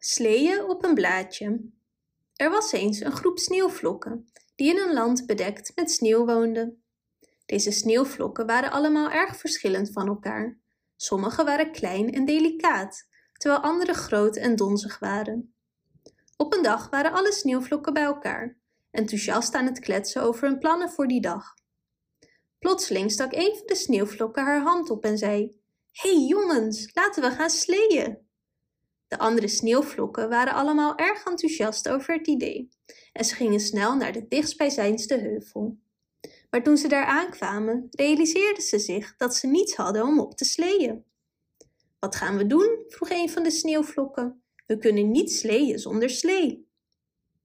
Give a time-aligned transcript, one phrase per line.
[0.00, 1.70] Sleeën op een blaadje.
[2.36, 6.82] Er was eens een groep sneeuwvlokken die in een land bedekt met sneeuw woonden.
[7.46, 10.58] Deze sneeuwvlokken waren allemaal erg verschillend van elkaar.
[10.96, 15.54] Sommige waren klein en delicaat, terwijl andere groot en donzig waren.
[16.36, 18.56] Op een dag waren alle sneeuwvlokken bij elkaar,
[18.90, 21.54] enthousiast aan het kletsen over hun plannen voor die dag.
[22.58, 25.60] Plotseling stak een van de sneeuwvlokken haar hand op en zei:
[25.92, 28.27] Hé hey jongens, laten we gaan sleeën.
[29.08, 32.68] De andere sneeuwvlokken waren allemaal erg enthousiast over het idee
[33.12, 35.78] en ze gingen snel naar de dichtstbijzijnde heuvel.
[36.50, 40.44] Maar toen ze daar aankwamen, realiseerden ze zich dat ze niets hadden om op te
[40.44, 41.04] sleeën.
[41.98, 42.84] Wat gaan we doen?
[42.88, 44.42] vroeg een van de sneeuwvlokken.
[44.66, 46.68] We kunnen niet sleeën zonder slee.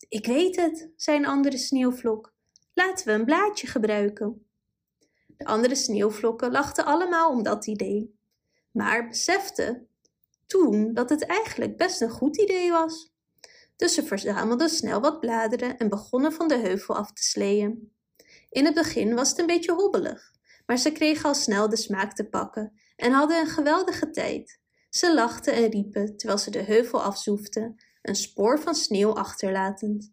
[0.10, 2.34] Ik weet het, zei een andere sneeuwvlok.
[2.74, 4.46] Laten we een blaadje gebruiken.
[5.38, 8.16] De andere sneeuwvlokken lachten allemaal om dat idee,
[8.72, 9.88] maar beseften
[10.54, 13.14] toen dat het eigenlijk best een goed idee was.
[13.76, 17.92] Dus ze verzamelden snel wat bladeren en begonnen van de heuvel af te sleeën.
[18.50, 20.32] In het begin was het een beetje hobbelig,
[20.66, 24.60] maar ze kregen al snel de smaak te pakken en hadden een geweldige tijd.
[24.90, 30.12] Ze lachten en riepen terwijl ze de heuvel afzoefden, een spoor van sneeuw achterlatend.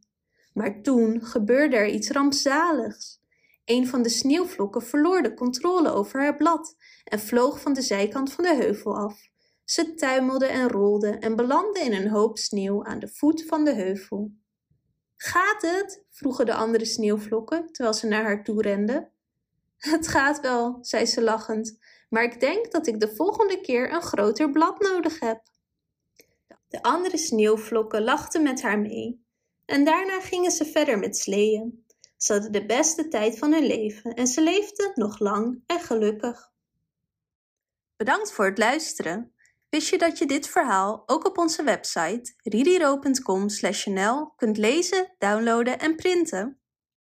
[0.53, 3.21] Maar toen gebeurde er iets rampzaligs.
[3.65, 8.33] Een van de sneeuwvlokken verloor de controle over haar blad en vloog van de zijkant
[8.33, 9.29] van de heuvel af.
[9.71, 13.73] Ze tuimelde en rolde en belandde in een hoop sneeuw aan de voet van de
[13.73, 14.33] heuvel.
[15.17, 16.05] Gaat het?
[16.11, 19.13] vroegen de andere sneeuwvlokken terwijl ze naar haar toe renden.
[19.77, 24.03] Het gaat wel, zei ze lachend, maar ik denk dat ik de volgende keer een
[24.03, 25.43] groter blad nodig heb.
[26.69, 29.25] De andere sneeuwvlokken lachten met haar mee
[29.65, 31.87] en daarna gingen ze verder met sleeën.
[32.17, 36.53] Ze hadden de beste tijd van hun leven en ze leefden nog lang en gelukkig.
[37.97, 39.35] Bedankt voor het luisteren.
[39.71, 45.97] Wist je dat je dit verhaal ook op onze website ririro.com/nl kunt lezen, downloaden en
[45.97, 46.60] printen?